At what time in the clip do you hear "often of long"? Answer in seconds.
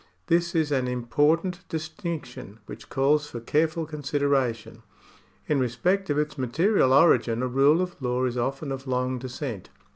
8.35-9.19